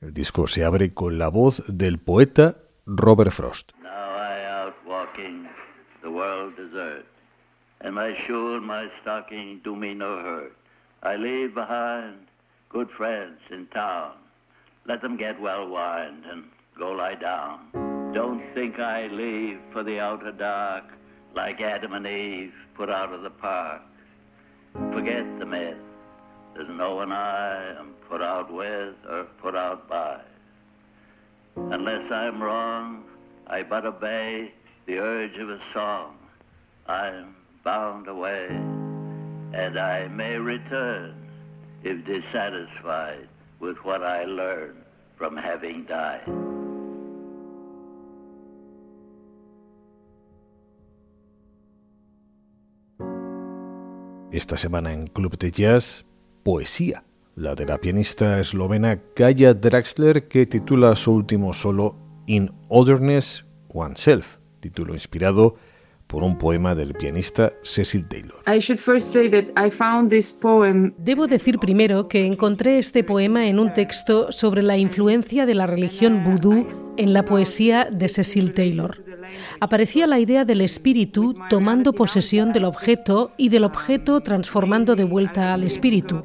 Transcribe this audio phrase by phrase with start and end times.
[0.00, 2.56] El disco se abre con la voz del poeta
[2.86, 3.72] Robert Frost.
[3.82, 5.46] No walking
[6.02, 7.04] the world deserted
[7.80, 10.56] and my shoe and my stocking do me no hurt.
[11.02, 12.16] I leave behind
[12.68, 14.12] good friends in town.
[14.86, 16.44] Let them get well wined and
[16.78, 18.12] go lie down.
[18.12, 20.84] Don't think I leave for the outer dark
[21.34, 23.82] like Adam and Eve put out of the park.
[24.92, 25.76] Forget the myth.
[26.60, 30.20] There's no one I am put out with or put out by.
[31.56, 33.04] Unless I'm wrong,
[33.46, 34.52] I but obey
[34.84, 36.16] the urge of a song.
[36.86, 37.34] I'm
[37.64, 41.14] bound away, and I may return
[41.82, 43.26] if dissatisfied
[43.58, 44.82] with what I learned
[45.16, 46.28] from having died.
[54.30, 56.04] Esta semana en Club de Jazz,
[56.42, 57.04] poesía,
[57.36, 64.36] la de la pianista eslovena Kaya Draxler que titula su último solo In Otherness Oneself,
[64.60, 65.56] título inspirado
[66.06, 68.42] por un poema del pianista Cecil Taylor.
[70.98, 75.68] Debo decir primero que encontré este poema en un texto sobre la influencia de la
[75.68, 79.09] religión vudú en la poesía de Cecil Taylor.
[79.60, 85.54] Aparecía la idea del espíritu tomando posesión del objeto y del objeto transformando de vuelta
[85.54, 86.22] al espíritu.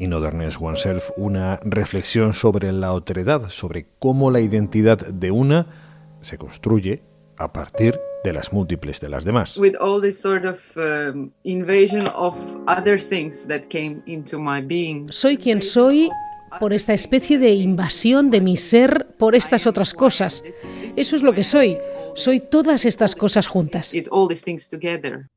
[0.00, 5.66] In Otherness Oneself, una reflexión sobre la otredad, sobre cómo la identidad de una
[6.20, 7.02] se construye
[7.36, 9.56] a partir de las múltiples de las demás.
[9.56, 15.10] With all this sort of um, invasion of other things that came into my being.
[15.10, 16.10] Soy quien soy
[16.60, 20.42] por esta especie de invasión de mi ser por estas otras cosas.
[20.96, 21.78] Eso es lo que soy.
[22.14, 23.94] Soy todas estas cosas juntas.
[23.94, 25.28] It's all these things together.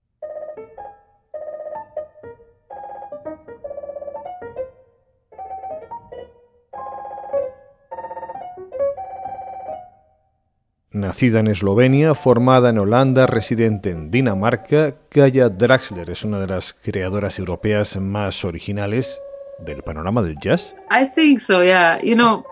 [10.94, 16.74] Nacida en Eslovenia, formada en Holanda, residente en Dinamarca, Kaya Draxler es una de las
[16.74, 19.18] creadoras europeas más originales
[19.60, 20.74] del panorama del jazz.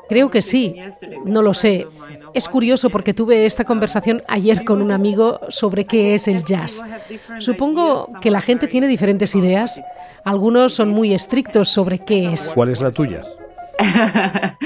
[0.08, 0.78] Creo que sí.
[1.26, 1.86] No lo sé.
[2.34, 6.82] Es curioso porque tuve esta conversación ayer con un amigo sobre qué es el jazz.
[7.40, 9.82] Supongo que la gente tiene diferentes ideas.
[10.24, 12.54] Algunos son muy estrictos sobre qué es.
[12.56, 13.22] ¿Cuál es la tuya?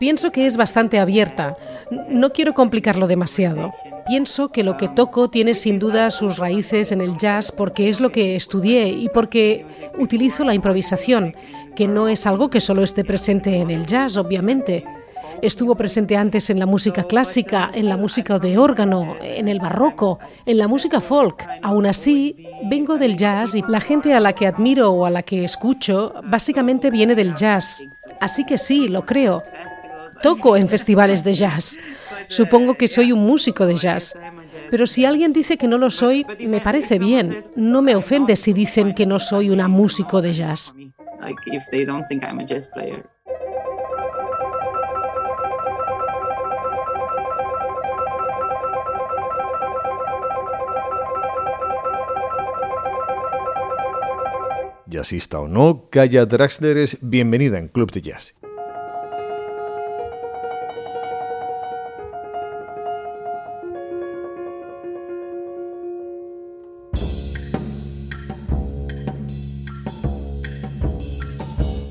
[0.00, 1.56] Pienso que es bastante abierta.
[2.08, 3.72] No quiero complicarlo demasiado.
[4.06, 8.00] Pienso que lo que toco tiene sin duda sus raíces en el jazz porque es
[8.00, 9.66] lo que estudié y porque
[9.98, 11.34] utilizo la improvisación,
[11.76, 14.84] que no es algo que solo esté presente en el jazz, obviamente.
[15.42, 20.18] Estuvo presente antes en la música clásica, en la música de órgano, en el barroco,
[20.46, 21.46] en la música folk.
[21.62, 25.22] Aún así, vengo del jazz y la gente a la que admiro o a la
[25.22, 27.82] que escucho básicamente viene del jazz.
[28.20, 29.42] Así que sí, lo creo.
[30.22, 31.78] Toco en festivales de jazz.
[32.28, 34.16] Supongo que soy un músico de jazz.
[34.70, 37.44] Pero si alguien dice que no lo soy, me parece bien.
[37.56, 40.74] No me ofende si dicen que no soy una músico de jazz.
[54.94, 58.36] Jazzista o no, Kaya Draxler es bienvenida en Club de Jazz.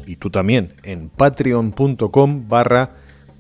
[0.08, 2.92] Y tú también en patreon.com barra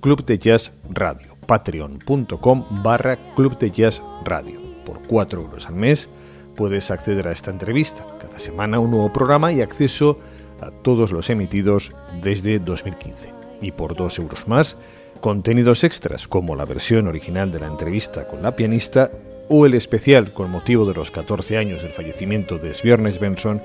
[0.02, 1.38] Club de Jazz Radio.
[1.48, 4.62] Patreon.com barra Club de Jazz Radio.
[4.84, 6.10] Por 4 euros al mes
[6.56, 8.06] puedes acceder a esta entrevista.
[8.20, 10.20] Cada semana un nuevo programa y acceso
[10.62, 11.92] a todos los emitidos
[12.22, 13.32] desde 2015.
[13.62, 14.78] Y por dos euros más,
[15.22, 19.12] contenidos extras como la versión original de la entrevista con la pianista
[19.50, 23.62] o el especial con motivo de los 14 años del fallecimiento de Sviernes Benson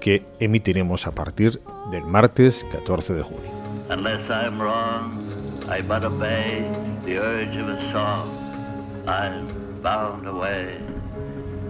[0.00, 1.60] que emitiremos a partir
[1.90, 3.50] del martes 14 de junio.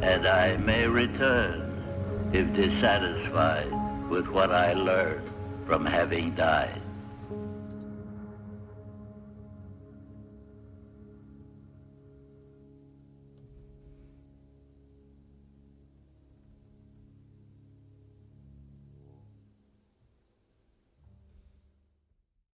[0.02, 3.70] And I may return if dissatisfied
[4.08, 5.30] with what I learned
[5.66, 6.80] from having died.